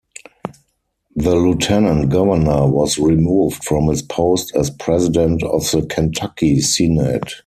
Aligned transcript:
The 1.15 1.35
lieutenant 1.35 2.09
governor 2.09 2.65
was 2.67 2.97
removed 2.97 3.63
from 3.65 3.87
his 3.89 4.01
post 4.01 4.51
as 4.55 4.71
president 4.71 5.43
of 5.43 5.61
the 5.69 5.85
Kentucky 5.87 6.59
Senate. 6.59 7.33